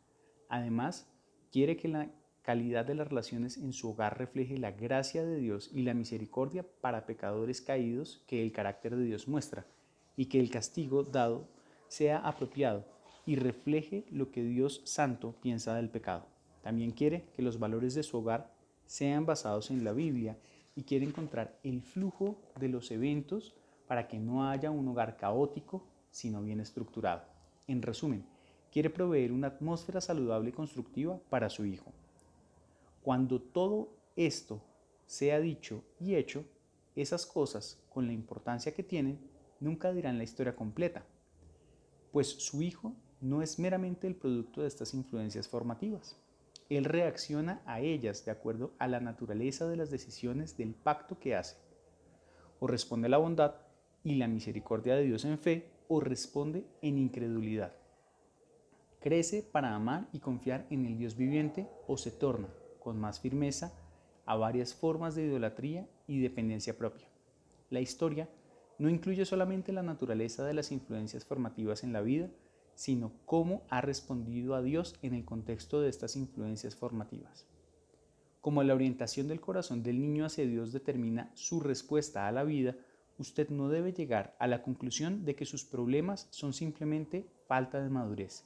Además, 0.50 1.08
quiere 1.52 1.78
que 1.78 1.88
la 1.88 2.12
calidad 2.42 2.86
de 2.86 2.94
las 2.94 3.08
relaciones 3.08 3.58
en 3.58 3.74
su 3.74 3.90
hogar 3.90 4.18
refleje 4.20 4.58
la 4.60 4.72
gracia 4.72 5.24
de 5.24 5.40
Dios 5.40 5.72
y 5.74 5.82
la 5.82 5.94
misericordia 5.94 6.66
para 6.82 7.06
pecadores 7.06 7.62
caídos 7.62 8.24
que 8.28 8.44
el 8.44 8.52
carácter 8.52 8.96
de 8.96 9.06
Dios 9.06 9.28
muestra, 9.28 9.66
y 10.18 10.26
que 10.26 10.40
el 10.40 10.50
castigo 10.50 11.04
dado 11.04 11.48
sea 11.88 12.18
apropiado 12.20 12.86
y 13.26 13.36
refleje 13.36 14.06
lo 14.12 14.32
que 14.32 14.44
Dios 14.44 14.82
Santo 14.86 15.36
piensa 15.42 15.76
del 15.76 15.90
pecado. 15.90 16.28
También 16.62 16.92
quiere 16.92 17.26
que 17.36 17.42
los 17.42 17.60
valores 17.60 17.96
de 17.96 18.04
su 18.04 18.18
hogar 18.18 18.54
sean 18.86 19.26
basados 19.26 19.72
en 19.72 19.84
la 19.84 19.94
Biblia 19.94 20.38
y 20.76 20.84
quiere 20.84 21.06
encontrar 21.06 21.60
el 21.64 21.82
flujo 21.82 22.38
de 22.60 22.70
los 22.70 22.92
eventos 22.92 23.56
para 23.88 24.08
que 24.08 24.20
no 24.20 24.50
haya 24.50 24.72
un 24.72 24.88
hogar 24.88 25.18
caótico, 25.18 25.88
sino 26.12 26.42
bien 26.42 26.60
estructurado. 26.60 27.24
En 27.68 27.82
resumen, 27.82 28.26
quiere 28.72 28.90
proveer 28.90 29.32
una 29.32 29.48
atmósfera 29.48 30.02
saludable 30.02 30.50
y 30.50 30.54
constructiva 30.54 31.20
para 31.30 31.50
su 31.50 31.66
hijo. 31.66 31.92
Cuando 33.02 33.42
todo 33.42 33.90
esto 34.16 34.62
sea 35.06 35.40
dicho 35.40 35.84
y 36.00 36.16
hecho, 36.16 36.44
esas 36.96 37.26
cosas, 37.26 37.82
con 37.90 38.08
la 38.08 38.14
importancia 38.14 38.74
que 38.74 38.84
tienen, 38.84 39.20
nunca 39.60 39.94
dirán 39.94 40.18
la 40.18 40.24
historia 40.24 40.56
completa, 40.56 41.06
pues 42.12 42.28
su 42.28 42.62
hijo 42.62 42.94
no 43.22 43.42
es 43.42 43.60
meramente 43.60 44.08
el 44.08 44.16
producto 44.16 44.62
de 44.62 44.68
estas 44.68 44.94
influencias 44.94 45.48
formativas. 45.48 46.18
Él 46.70 46.86
reacciona 46.86 47.62
a 47.66 47.80
ellas 47.80 48.26
de 48.26 48.32
acuerdo 48.32 48.74
a 48.80 48.88
la 48.88 49.00
naturaleza 49.00 49.68
de 49.68 49.76
las 49.76 49.92
decisiones 49.92 50.58
del 50.58 50.74
pacto 50.74 51.20
que 51.20 51.36
hace. 51.36 51.58
O 52.60 52.68
responde 52.68 53.08
a 53.08 53.10
la 53.10 53.18
bondad 53.18 53.56
y 54.04 54.16
la 54.16 54.28
misericordia 54.28 54.96
de 54.96 55.04
Dios 55.04 55.26
en 55.26 55.38
fe, 55.38 55.70
o 55.88 56.00
responde 56.00 56.66
en 56.82 56.98
incredulidad. 56.98 57.74
crece 59.00 59.44
para 59.44 59.76
amar 59.76 60.08
y 60.14 60.20
confiar 60.20 60.66
en 60.72 60.86
el 60.88 60.98
Dios 60.98 61.16
viviente 61.16 61.70
o 61.86 61.96
se 61.96 62.10
torna, 62.10 62.48
con 62.80 63.00
más 63.00 63.20
firmeza, 63.20 63.72
a 64.26 64.36
varias 64.36 64.74
formas 64.74 65.14
de 65.14 65.26
idolatría 65.26 65.88
y 66.08 66.20
dependencia 66.20 66.76
propia. 66.76 67.08
La 67.70 67.82
historia 67.82 68.28
no 68.80 68.90
incluye 68.90 69.24
solamente 69.26 69.72
la 69.72 69.84
naturaleza 69.84 70.44
de 70.44 70.56
las 70.56 70.72
influencias 70.72 71.24
formativas 71.24 71.84
en 71.84 71.94
la 71.94 72.02
vida, 72.02 72.30
sino 72.76 73.14
cómo 73.26 73.64
ha 73.70 73.82
respondido 73.82 74.54
a 74.54 74.62
Dios 74.62 74.96
en 75.02 75.14
el 75.14 75.26
contexto 75.26 75.82
de 75.82 75.90
estas 75.90 76.16
influencias 76.16 76.76
formativas. 76.76 77.48
Como 78.42 78.62
la 78.62 78.76
orientación 78.76 79.28
del 79.28 79.42
corazón 79.42 79.82
del 79.82 80.00
niño 80.00 80.26
hacia 80.26 80.46
Dios 80.46 80.72
determina 80.72 81.32
su 81.34 81.62
respuesta 81.62 82.28
a 82.28 82.32
la 82.32 82.44
vida, 82.44 82.76
usted 83.18 83.50
no 83.50 83.70
debe 83.70 83.94
llegar 83.94 84.36
a 84.38 84.46
la 84.46 84.62
conclusión 84.62 85.26
de 85.26 85.36
que 85.36 85.46
sus 85.46 85.64
problemas 85.64 86.28
son 86.30 86.54
simplemente 86.54 87.26
falta 87.48 87.82
de 87.82 87.90
madurez. 87.90 88.46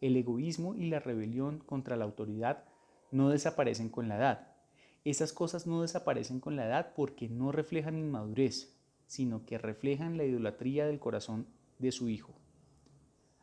El 0.00 0.16
egoísmo 0.16 0.74
y 0.74 0.88
la 0.88 0.98
rebelión 0.98 1.60
contra 1.60 1.96
la 1.96 2.04
autoridad 2.04 2.64
no 3.12 3.28
desaparecen 3.28 3.90
con 3.90 4.08
la 4.08 4.16
edad. 4.16 4.56
Esas 5.04 5.32
cosas 5.32 5.66
no 5.66 5.82
desaparecen 5.82 6.40
con 6.40 6.56
la 6.56 6.66
edad 6.66 6.92
porque 6.96 7.28
no 7.28 7.52
reflejan 7.52 7.98
inmadurez, 7.98 8.74
sino 9.06 9.44
que 9.44 9.58
reflejan 9.58 10.16
la 10.16 10.24
idolatría 10.24 10.86
del 10.86 10.98
corazón 10.98 11.46
de 11.78 11.92
su 11.92 12.08
hijo. 12.08 12.41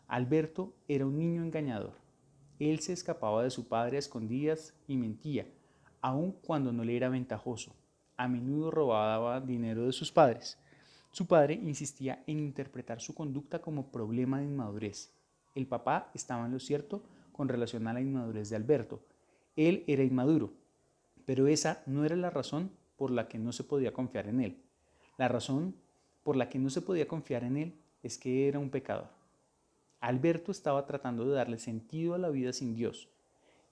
Alberto 0.09 0.73
era 0.87 1.05
un 1.05 1.19
niño 1.19 1.43
engañador. 1.43 1.93
Él 2.57 2.79
se 2.79 2.93
escapaba 2.93 3.43
de 3.43 3.51
su 3.51 3.67
padre 3.67 3.97
a 3.97 3.99
escondidas 3.99 4.73
y 4.87 4.97
mentía, 4.97 5.45
aun 6.01 6.31
cuando 6.31 6.73
no 6.73 6.83
le 6.83 6.97
era 6.97 7.09
ventajoso. 7.09 7.75
A 8.17 8.27
menudo 8.27 8.71
robaba 8.71 9.39
dinero 9.39 9.85
de 9.85 9.91
sus 9.91 10.11
padres. 10.11 10.57
Su 11.11 11.27
padre 11.27 11.53
insistía 11.53 12.23
en 12.25 12.39
interpretar 12.39 13.01
su 13.01 13.13
conducta 13.13 13.61
como 13.61 13.91
problema 13.91 14.39
de 14.39 14.45
inmadurez. 14.45 15.13
El 15.53 15.67
papá 15.67 16.09
estaba 16.15 16.47
en 16.47 16.53
lo 16.53 16.59
cierto 16.59 17.03
con 17.31 17.47
relación 17.47 17.87
a 17.87 17.93
la 17.93 18.01
inmadurez 18.01 18.49
de 18.49 18.55
Alberto. 18.55 19.03
Él 19.55 19.83
era 19.85 20.03
inmaduro, 20.03 20.53
pero 21.27 21.45
esa 21.45 21.83
no 21.85 22.03
era 22.03 22.15
la 22.15 22.31
razón 22.31 22.71
por 22.97 23.11
la 23.11 23.27
que 23.27 23.37
no 23.37 23.51
se 23.51 23.63
podía 23.63 23.93
confiar 23.93 24.27
en 24.27 24.41
él. 24.41 24.63
La 25.19 25.27
razón 25.27 25.75
por 26.23 26.35
la 26.35 26.49
que 26.49 26.57
no 26.57 26.71
se 26.71 26.81
podía 26.81 27.07
confiar 27.07 27.43
en 27.43 27.57
él 27.57 27.79
es 28.01 28.17
que 28.17 28.47
era 28.47 28.57
un 28.57 28.71
pecador. 28.71 29.18
Alberto 29.99 30.51
estaba 30.51 30.85
tratando 30.85 31.25
de 31.25 31.35
darle 31.35 31.57
sentido 31.57 32.13
a 32.13 32.17
la 32.17 32.29
vida 32.29 32.53
sin 32.53 32.73
Dios, 32.73 33.09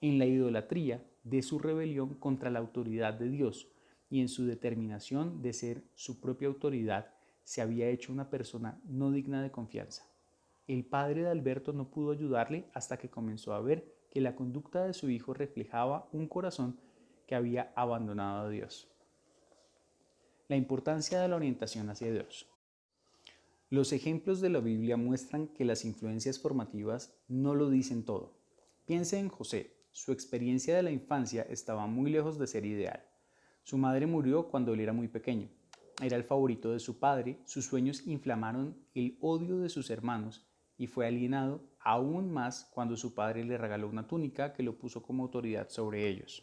en 0.00 0.18
la 0.18 0.26
idolatría 0.26 1.02
de 1.24 1.42
su 1.42 1.58
rebelión 1.58 2.14
contra 2.14 2.50
la 2.50 2.58
autoridad 2.58 3.14
de 3.14 3.28
Dios 3.28 3.68
y 4.10 4.20
en 4.20 4.28
su 4.28 4.46
determinación 4.46 5.42
de 5.42 5.52
ser 5.52 5.84
su 5.94 6.20
propia 6.20 6.48
autoridad, 6.48 7.14
se 7.44 7.62
había 7.62 7.88
hecho 7.88 8.12
una 8.12 8.28
persona 8.28 8.80
no 8.84 9.10
digna 9.10 9.42
de 9.42 9.50
confianza. 9.50 10.06
El 10.66 10.84
padre 10.84 11.22
de 11.22 11.30
Alberto 11.30 11.72
no 11.72 11.90
pudo 11.90 12.12
ayudarle 12.12 12.66
hasta 12.74 12.98
que 12.98 13.08
comenzó 13.08 13.54
a 13.54 13.60
ver 13.60 13.94
que 14.10 14.20
la 14.20 14.36
conducta 14.36 14.84
de 14.84 14.92
su 14.92 15.08
hijo 15.08 15.32
reflejaba 15.32 16.08
un 16.12 16.28
corazón 16.28 16.78
que 17.26 17.34
había 17.34 17.72
abandonado 17.74 18.46
a 18.46 18.50
Dios. 18.50 18.88
La 20.48 20.56
importancia 20.56 21.20
de 21.20 21.28
la 21.28 21.36
orientación 21.36 21.88
hacia 21.90 22.12
Dios. 22.12 22.46
Los 23.70 23.92
ejemplos 23.92 24.40
de 24.40 24.48
la 24.48 24.60
Biblia 24.60 24.96
muestran 24.96 25.48
que 25.48 25.66
las 25.66 25.84
influencias 25.84 26.38
formativas 26.38 27.14
no 27.28 27.54
lo 27.54 27.68
dicen 27.68 28.02
todo. 28.02 28.32
Piense 28.86 29.18
en 29.18 29.28
José. 29.28 29.76
Su 29.92 30.12
experiencia 30.12 30.74
de 30.74 30.82
la 30.82 30.90
infancia 30.90 31.42
estaba 31.50 31.86
muy 31.86 32.10
lejos 32.10 32.38
de 32.38 32.46
ser 32.46 32.64
ideal. 32.64 33.04
Su 33.64 33.76
madre 33.76 34.06
murió 34.06 34.48
cuando 34.48 34.72
él 34.72 34.80
era 34.80 34.94
muy 34.94 35.08
pequeño. 35.08 35.50
Era 36.00 36.16
el 36.16 36.24
favorito 36.24 36.72
de 36.72 36.78
su 36.78 36.98
padre, 36.98 37.42
sus 37.44 37.66
sueños 37.66 38.06
inflamaron 38.06 38.74
el 38.94 39.18
odio 39.20 39.58
de 39.58 39.68
sus 39.68 39.90
hermanos 39.90 40.46
y 40.78 40.86
fue 40.86 41.06
alienado 41.06 41.60
aún 41.80 42.32
más 42.32 42.70
cuando 42.72 42.96
su 42.96 43.12
padre 43.12 43.44
le 43.44 43.58
regaló 43.58 43.86
una 43.90 44.08
túnica 44.08 44.54
que 44.54 44.62
lo 44.62 44.78
puso 44.78 45.02
como 45.02 45.24
autoridad 45.24 45.68
sobre 45.68 46.08
ellos. 46.08 46.42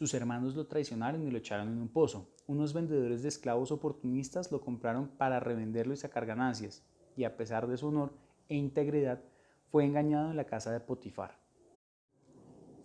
Sus 0.00 0.14
hermanos 0.14 0.54
lo 0.54 0.66
traicionaron 0.66 1.28
y 1.28 1.30
lo 1.30 1.36
echaron 1.36 1.68
en 1.68 1.78
un 1.78 1.88
pozo. 1.88 2.30
Unos 2.46 2.72
vendedores 2.72 3.20
de 3.20 3.28
esclavos 3.28 3.70
oportunistas 3.70 4.50
lo 4.50 4.62
compraron 4.62 5.08
para 5.08 5.40
revenderlo 5.40 5.92
y 5.92 5.98
sacar 5.98 6.24
ganancias, 6.24 6.82
y 7.18 7.24
a 7.24 7.36
pesar 7.36 7.66
de 7.66 7.76
su 7.76 7.88
honor 7.88 8.14
e 8.48 8.56
integridad, 8.56 9.22
fue 9.70 9.84
engañado 9.84 10.30
en 10.30 10.38
la 10.38 10.46
casa 10.46 10.72
de 10.72 10.80
Potifar. 10.80 11.36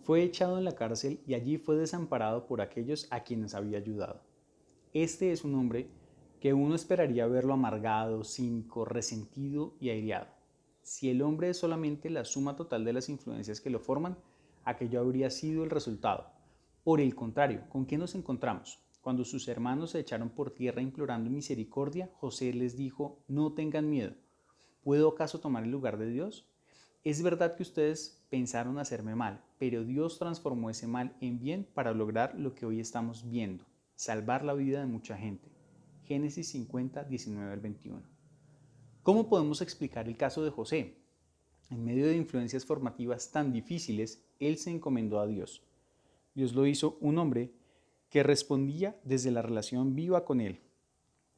Fue 0.02 0.24
echado 0.24 0.58
en 0.58 0.66
la 0.66 0.74
cárcel 0.74 1.22
y 1.26 1.32
allí 1.32 1.56
fue 1.56 1.76
desamparado 1.76 2.46
por 2.46 2.60
aquellos 2.60 3.08
a 3.10 3.20
quienes 3.20 3.54
había 3.54 3.78
ayudado. 3.78 4.20
Este 4.92 5.32
es 5.32 5.42
un 5.42 5.54
hombre 5.54 5.88
que 6.38 6.52
uno 6.52 6.74
esperaría 6.74 7.26
verlo 7.26 7.54
amargado, 7.54 8.24
cínico, 8.24 8.84
resentido 8.84 9.72
y 9.80 9.88
aireado. 9.88 10.26
Si 10.82 11.08
el 11.08 11.22
hombre 11.22 11.48
es 11.48 11.56
solamente 11.56 12.10
la 12.10 12.26
suma 12.26 12.56
total 12.56 12.84
de 12.84 12.92
las 12.92 13.08
influencias 13.08 13.62
que 13.62 13.70
lo 13.70 13.80
forman, 13.80 14.18
aquello 14.66 15.00
habría 15.00 15.30
sido 15.30 15.64
el 15.64 15.70
resultado 15.70 16.35
por 16.86 17.00
el 17.00 17.16
contrario, 17.16 17.64
¿con 17.68 17.84
qué 17.84 17.98
nos 17.98 18.14
encontramos? 18.14 18.78
Cuando 19.00 19.24
sus 19.24 19.48
hermanos 19.48 19.90
se 19.90 19.98
echaron 19.98 20.30
por 20.30 20.52
tierra 20.52 20.82
implorando 20.82 21.28
misericordia, 21.28 22.12
José 22.14 22.52
les 22.52 22.76
dijo, 22.76 23.24
no 23.26 23.54
tengan 23.54 23.90
miedo. 23.90 24.14
¿Puedo 24.84 25.08
acaso 25.08 25.40
tomar 25.40 25.64
el 25.64 25.72
lugar 25.72 25.98
de 25.98 26.08
Dios? 26.08 26.48
Es 27.02 27.24
verdad 27.24 27.56
que 27.56 27.64
ustedes 27.64 28.24
pensaron 28.30 28.78
hacerme 28.78 29.16
mal, 29.16 29.42
pero 29.58 29.82
Dios 29.82 30.20
transformó 30.20 30.70
ese 30.70 30.86
mal 30.86 31.16
en 31.20 31.40
bien 31.40 31.66
para 31.74 31.92
lograr 31.92 32.38
lo 32.38 32.54
que 32.54 32.66
hoy 32.66 32.78
estamos 32.78 33.28
viendo, 33.28 33.64
salvar 33.96 34.44
la 34.44 34.54
vida 34.54 34.78
de 34.78 34.86
mucha 34.86 35.16
gente. 35.16 35.50
Génesis 36.04 36.50
50, 36.50 37.02
19 37.02 37.52
al 37.52 37.60
21. 37.60 38.00
¿Cómo 39.02 39.28
podemos 39.28 39.60
explicar 39.60 40.06
el 40.06 40.16
caso 40.16 40.44
de 40.44 40.52
José? 40.52 40.98
En 41.68 41.84
medio 41.84 42.06
de 42.06 42.16
influencias 42.16 42.64
formativas 42.64 43.32
tan 43.32 43.52
difíciles, 43.52 44.24
él 44.38 44.56
se 44.56 44.70
encomendó 44.70 45.18
a 45.18 45.26
Dios. 45.26 45.65
Dios 46.36 46.54
lo 46.54 46.66
hizo 46.66 46.98
un 47.00 47.16
hombre 47.16 47.50
que 48.10 48.22
respondía 48.22 49.00
desde 49.04 49.30
la 49.30 49.40
relación 49.40 49.96
viva 49.96 50.26
con 50.26 50.42
Él. 50.42 50.60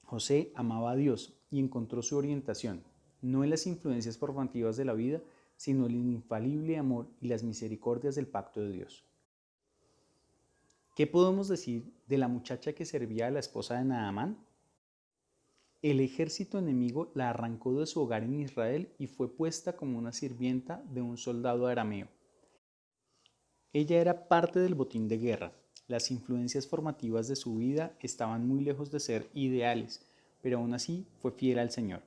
José 0.03 0.51
amaba 0.57 0.91
a 0.91 0.97
Dios 0.97 1.35
y 1.53 1.61
encontró 1.61 2.03
su 2.03 2.17
orientación, 2.17 2.83
no 3.23 3.45
en 3.45 3.51
las 3.51 3.69
influencias 3.69 4.19
formativas 4.19 4.77
de 4.77 4.85
la 4.85 4.95
vida, 4.95 5.23
sino 5.57 5.87
en 5.87 5.93
el 5.93 6.11
infalible 6.11 6.79
amor 6.79 7.07
y 7.21 7.29
las 7.29 7.45
misericordias 7.45 8.17
del 8.17 8.27
pacto 8.27 8.61
de 8.61 8.73
Dios. 8.73 9.05
¿Qué 10.97 11.07
podemos 11.07 11.47
decir 11.47 11.93
de 12.09 12.19
la 12.19 12.27
muchacha 12.27 12.73
que 12.73 12.85
servía 12.85 13.29
a 13.29 13.31
la 13.31 13.39
esposa 13.39 13.79
de 13.79 13.85
Naamán? 13.85 14.37
El 15.81 16.01
ejército 16.01 16.59
enemigo 16.59 17.13
la 17.15 17.31
arrancó 17.31 17.79
de 17.79 17.87
su 17.87 18.01
hogar 18.01 18.25
en 18.25 18.41
Israel 18.41 18.93
y 18.99 19.07
fue 19.07 19.33
puesta 19.33 19.77
como 19.77 19.97
una 19.97 20.13
sirvienta 20.13 20.83
de 20.91 21.03
un 21.03 21.17
soldado 21.17 21.69
arameo. 21.69 22.09
Ella 23.75 24.01
era 24.01 24.29
parte 24.29 24.61
del 24.61 24.75
botín 24.75 25.09
de 25.09 25.19
guerra. 25.19 25.53
Las 25.89 26.11
influencias 26.11 26.67
formativas 26.67 27.29
de 27.29 27.37
su 27.37 27.57
vida 27.57 27.95
estaban 28.01 28.49
muy 28.49 28.65
lejos 28.65 28.91
de 28.91 28.99
ser 28.99 29.29
ideales, 29.35 30.07
pero 30.41 30.59
aún 30.59 30.73
así 30.73 31.07
fue 31.21 31.33
fiel 31.33 31.59
al 31.59 31.71
Señor. 31.71 32.03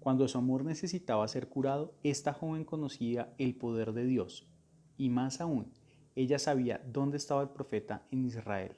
Cuando 0.00 0.26
su 0.28 0.38
amor 0.38 0.64
necesitaba 0.64 1.28
ser 1.28 1.48
curado, 1.48 1.92
esta 2.02 2.32
joven 2.32 2.64
conocía 2.64 3.34
el 3.36 3.54
poder 3.54 3.92
de 3.92 4.06
Dios, 4.06 4.46
y 4.96 5.10
más 5.10 5.42
aún, 5.42 5.72
ella 6.16 6.38
sabía 6.38 6.80
dónde 6.90 7.18
estaba 7.18 7.42
el 7.42 7.50
profeta 7.50 8.06
en 8.10 8.24
Israel. 8.24 8.72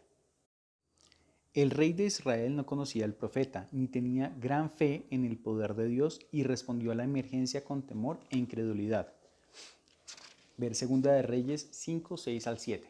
El 1.55 1.71
rey 1.71 1.93
de 1.93 2.07
Israel 2.07 2.57
no 2.57 2.67
conocía 2.67 3.05
al 3.05 3.15
profeta, 3.15 3.69
ni 3.71 3.87
tenía 3.87 4.35
gran 4.41 4.71
fe 4.71 5.07
en 5.11 5.25
el 5.25 5.39
poder 5.39 5.75
de 5.75 5.87
Dios 5.87 6.21
y 6.33 6.43
respondió 6.43 6.91
a 6.91 6.95
la 6.97 7.05
emergencia 7.05 7.65
con 7.65 7.83
temor 7.83 8.19
e 8.31 8.37
incredulidad. 8.37 9.13
Ver 10.61 10.75
Segunda 10.75 11.15
de 11.15 11.23
Reyes 11.23 11.69
5, 11.71 12.19
6 12.19 12.47
al 12.47 12.59
7. 12.59 12.87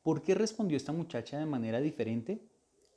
¿Por 0.00 0.22
qué 0.22 0.36
respondió 0.36 0.76
esta 0.76 0.92
muchacha 0.92 1.40
de 1.40 1.44
manera 1.44 1.80
diferente? 1.80 2.40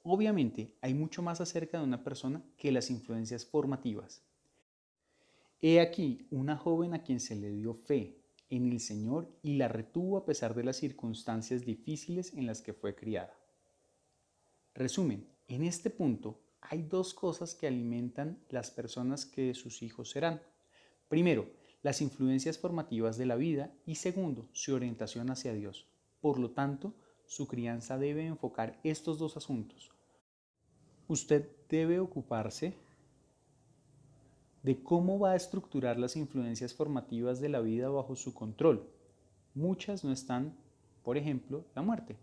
Obviamente 0.03 0.75
hay 0.81 0.93
mucho 0.93 1.23
más 1.23 1.41
acerca 1.41 1.79
de 1.79 1.83
una 1.83 2.03
persona 2.03 2.43
que 2.57 2.71
las 2.71 2.91
influencias 2.91 3.43
formativas. 3.43 4.21
He 5.63 5.79
aquí 5.79 6.27
una 6.29 6.57
joven 6.57 6.93
a 6.93 7.01
quien 7.01 7.19
se 7.19 7.35
le 7.35 7.49
dio 7.49 7.73
fe 7.73 8.19
en 8.51 8.71
el 8.71 8.79
Señor 8.79 9.27
y 9.41 9.57
la 9.57 9.67
retuvo 9.67 10.17
a 10.17 10.25
pesar 10.25 10.53
de 10.53 10.65
las 10.65 10.77
circunstancias 10.77 11.65
difíciles 11.65 12.35
en 12.35 12.45
las 12.45 12.61
que 12.61 12.73
fue 12.73 12.93
criada. 12.93 13.35
Resumen, 14.75 15.27
en 15.47 15.63
este 15.63 15.89
punto 15.89 16.39
hay 16.61 16.83
dos 16.83 17.15
cosas 17.15 17.55
que 17.55 17.65
alimentan 17.65 18.37
las 18.49 18.69
personas 18.69 19.25
que 19.25 19.55
sus 19.55 19.81
hijos 19.81 20.11
serán. 20.11 20.39
Primero, 21.09 21.62
las 21.83 22.01
influencias 22.01 22.57
formativas 22.57 23.17
de 23.17 23.25
la 23.25 23.35
vida 23.35 23.71
y 23.85 23.95
segundo, 23.95 24.47
su 24.53 24.73
orientación 24.73 25.29
hacia 25.29 25.53
Dios. 25.53 25.85
Por 26.21 26.39
lo 26.39 26.51
tanto, 26.51 26.93
su 27.25 27.47
crianza 27.47 27.97
debe 27.97 28.25
enfocar 28.25 28.79
estos 28.83 29.19
dos 29.19 29.35
asuntos. 29.35 29.91
Usted 31.09 31.49
debe 31.69 31.99
ocuparse 31.99 32.77
de 34.63 34.81
cómo 34.81 35.19
va 35.19 35.31
a 35.31 35.35
estructurar 35.35 35.99
las 35.99 36.15
influencias 36.15 36.73
formativas 36.73 37.41
de 37.41 37.49
la 37.49 37.59
vida 37.59 37.89
bajo 37.89 38.15
su 38.15 38.33
control. 38.33 38.89
Muchas 39.53 40.05
no 40.05 40.13
están, 40.13 40.55
por 41.03 41.17
ejemplo, 41.17 41.65
la 41.75 41.81
muerte. 41.81 42.15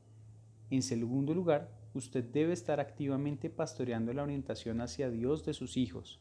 En 0.70 0.82
segundo 0.82 1.34
lugar, 1.34 1.68
usted 1.92 2.24
debe 2.24 2.54
estar 2.54 2.80
activamente 2.80 3.50
pastoreando 3.50 4.14
la 4.14 4.22
orientación 4.22 4.80
hacia 4.80 5.10
Dios 5.10 5.44
de 5.44 5.52
sus 5.52 5.76
hijos. 5.76 6.18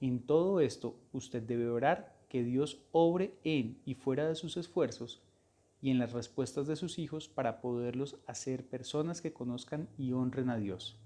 En 0.00 0.24
todo 0.24 0.60
esto, 0.60 0.98
usted 1.12 1.42
debe 1.42 1.68
orar 1.68 2.13
que 2.28 2.42
Dios 2.42 2.78
obre 2.92 3.34
en 3.44 3.78
y 3.84 3.94
fuera 3.94 4.28
de 4.28 4.34
sus 4.34 4.56
esfuerzos 4.56 5.20
y 5.80 5.90
en 5.90 5.98
las 5.98 6.12
respuestas 6.12 6.66
de 6.66 6.76
sus 6.76 6.98
hijos 6.98 7.28
para 7.28 7.60
poderlos 7.60 8.16
hacer 8.26 8.64
personas 8.66 9.20
que 9.20 9.32
conozcan 9.32 9.88
y 9.98 10.12
honren 10.12 10.48
a 10.48 10.56
Dios. 10.56 10.96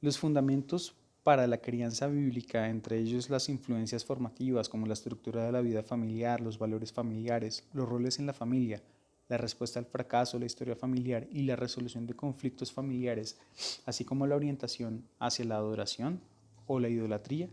Los 0.00 0.18
fundamentos 0.18 0.94
para 1.22 1.46
la 1.46 1.56
crianza 1.56 2.06
bíblica, 2.06 2.68
entre 2.68 2.98
ellos 2.98 3.30
las 3.30 3.48
influencias 3.48 4.04
formativas 4.04 4.68
como 4.68 4.86
la 4.86 4.92
estructura 4.92 5.46
de 5.46 5.52
la 5.52 5.62
vida 5.62 5.82
familiar, 5.82 6.42
los 6.42 6.58
valores 6.58 6.92
familiares, 6.92 7.66
los 7.72 7.88
roles 7.88 8.18
en 8.18 8.26
la 8.26 8.34
familia, 8.34 8.82
la 9.28 9.38
respuesta 9.38 9.78
al 9.78 9.86
fracaso, 9.86 10.38
la 10.38 10.44
historia 10.44 10.76
familiar 10.76 11.26
y 11.32 11.44
la 11.44 11.56
resolución 11.56 12.06
de 12.06 12.14
conflictos 12.14 12.70
familiares, 12.70 13.40
así 13.86 14.04
como 14.04 14.26
la 14.26 14.36
orientación 14.36 15.08
hacia 15.18 15.46
la 15.46 15.56
adoración 15.56 16.20
o 16.66 16.78
la 16.78 16.90
idolatría, 16.90 17.48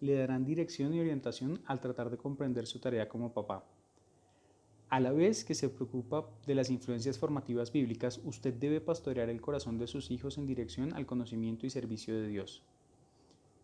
le 0.00 0.14
darán 0.14 0.44
dirección 0.44 0.94
y 0.94 1.00
orientación 1.00 1.60
al 1.66 1.80
tratar 1.80 2.10
de 2.10 2.16
comprender 2.16 2.66
su 2.66 2.80
tarea 2.80 3.08
como 3.08 3.32
papá. 3.32 3.64
A 4.88 4.98
la 4.98 5.12
vez 5.12 5.44
que 5.44 5.54
se 5.54 5.68
preocupa 5.68 6.28
de 6.46 6.54
las 6.54 6.68
influencias 6.68 7.18
formativas 7.18 7.70
bíblicas, 7.70 8.20
usted 8.24 8.54
debe 8.54 8.80
pastorear 8.80 9.28
el 9.28 9.40
corazón 9.40 9.78
de 9.78 9.86
sus 9.86 10.10
hijos 10.10 10.36
en 10.36 10.46
dirección 10.46 10.92
al 10.94 11.06
conocimiento 11.06 11.64
y 11.64 11.70
servicio 11.70 12.20
de 12.20 12.26
Dios. 12.26 12.64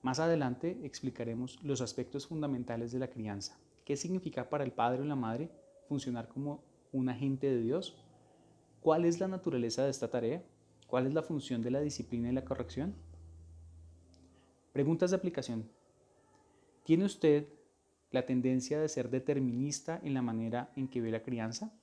Más 0.02 0.20
adelante 0.20 0.78
explicaremos 0.84 1.58
los 1.64 1.80
aspectos 1.80 2.28
fundamentales 2.28 2.92
de 2.92 3.00
la 3.00 3.10
crianza. 3.10 3.58
¿Qué 3.84 3.96
significa 3.96 4.48
para 4.48 4.62
el 4.62 4.70
padre 4.70 5.02
o 5.02 5.04
la 5.04 5.16
madre 5.16 5.50
funcionar 5.88 6.28
como 6.28 6.62
un 6.92 7.08
agente 7.08 7.50
de 7.50 7.60
Dios? 7.60 7.96
¿Cuál 8.80 9.04
es 9.04 9.18
la 9.18 9.26
naturaleza 9.26 9.82
de 9.82 9.90
esta 9.90 10.08
tarea? 10.08 10.44
¿Cuál 10.86 11.08
es 11.08 11.14
la 11.14 11.22
función 11.22 11.60
de 11.60 11.72
la 11.72 11.80
disciplina 11.80 12.28
y 12.28 12.32
la 12.32 12.44
corrección? 12.44 12.94
Preguntas 14.72 15.10
de 15.10 15.16
aplicación. 15.16 15.75
¿Tiene 16.86 17.04
usted 17.04 17.48
la 18.12 18.26
tendencia 18.26 18.80
de 18.80 18.88
ser 18.88 19.10
determinista 19.10 20.00
en 20.04 20.14
la 20.14 20.22
manera 20.22 20.70
en 20.76 20.86
que 20.86 21.00
ve 21.00 21.10
la 21.10 21.24
crianza? 21.24 21.74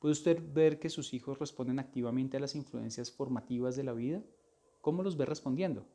¿Puede 0.00 0.10
usted 0.10 0.42
ver 0.52 0.80
que 0.80 0.90
sus 0.90 1.14
hijos 1.14 1.38
responden 1.38 1.78
activamente 1.78 2.36
a 2.36 2.40
las 2.40 2.56
influencias 2.56 3.12
formativas 3.12 3.76
de 3.76 3.84
la 3.84 3.92
vida? 3.92 4.24
¿Cómo 4.80 5.04
los 5.04 5.16
ve 5.16 5.24
respondiendo? 5.24 5.86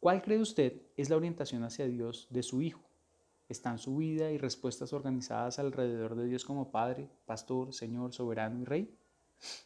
¿Cuál 0.00 0.22
cree 0.22 0.38
usted 0.38 0.80
es 0.96 1.10
la 1.10 1.16
orientación 1.16 1.64
hacia 1.64 1.86
Dios 1.86 2.28
de 2.30 2.42
su 2.42 2.62
hijo? 2.62 2.80
¿Están 3.46 3.78
su 3.78 3.98
vida 3.98 4.30
y 4.30 4.38
respuestas 4.38 4.94
organizadas 4.94 5.58
alrededor 5.58 6.14
de 6.14 6.24
Dios 6.24 6.46
como 6.46 6.70
Padre, 6.70 7.10
Pastor, 7.26 7.74
Señor, 7.74 8.14
Soberano 8.14 8.58
y 8.58 8.64
Rey? 8.64 8.98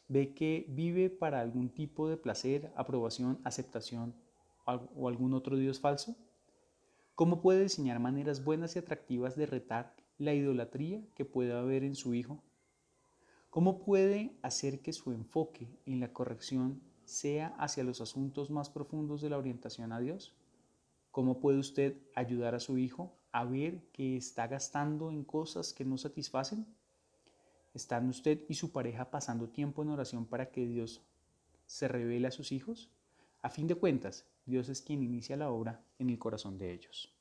¿Ve 0.08 0.34
que 0.34 0.66
vive 0.68 1.10
para 1.10 1.40
algún 1.40 1.68
tipo 1.68 2.08
de 2.08 2.16
placer, 2.16 2.72
aprobación, 2.74 3.38
aceptación 3.44 4.16
o 4.64 5.06
algún 5.06 5.32
otro 5.32 5.56
Dios 5.56 5.78
falso? 5.78 6.16
¿Cómo 7.16 7.40
puede 7.40 7.62
diseñar 7.62 7.98
maneras 7.98 8.44
buenas 8.44 8.76
y 8.76 8.78
atractivas 8.78 9.36
de 9.36 9.46
retar 9.46 9.96
la 10.18 10.34
idolatría 10.34 11.02
que 11.14 11.24
pueda 11.24 11.60
haber 11.60 11.82
en 11.82 11.94
su 11.94 12.12
hijo? 12.12 12.42
¿Cómo 13.48 13.78
puede 13.78 14.36
hacer 14.42 14.82
que 14.82 14.92
su 14.92 15.12
enfoque 15.12 15.66
en 15.86 15.98
la 15.98 16.12
corrección 16.12 16.82
sea 17.06 17.54
hacia 17.56 17.84
los 17.84 18.02
asuntos 18.02 18.50
más 18.50 18.68
profundos 18.68 19.22
de 19.22 19.30
la 19.30 19.38
orientación 19.38 19.92
a 19.92 19.98
Dios? 19.98 20.34
¿Cómo 21.10 21.40
puede 21.40 21.58
usted 21.58 21.96
ayudar 22.14 22.54
a 22.54 22.60
su 22.60 22.76
hijo 22.76 23.16
a 23.32 23.46
ver 23.46 23.88
que 23.92 24.18
está 24.18 24.46
gastando 24.46 25.10
en 25.10 25.24
cosas 25.24 25.72
que 25.72 25.86
no 25.86 25.96
satisfacen? 25.96 26.66
¿Están 27.72 28.10
usted 28.10 28.44
y 28.46 28.56
su 28.56 28.72
pareja 28.72 29.10
pasando 29.10 29.48
tiempo 29.48 29.82
en 29.82 29.88
oración 29.88 30.26
para 30.26 30.50
que 30.50 30.66
Dios 30.66 31.00
se 31.64 31.88
revele 31.88 32.28
a 32.28 32.30
sus 32.30 32.52
hijos? 32.52 32.90
A 33.40 33.48
fin 33.48 33.68
de 33.68 33.74
cuentas, 33.74 34.26
Dios 34.46 34.68
es 34.68 34.80
quien 34.80 35.02
inicia 35.02 35.36
la 35.36 35.50
obra 35.50 35.84
en 35.98 36.08
el 36.08 36.20
corazón 36.20 36.56
de 36.56 36.72
ellos. 36.72 37.15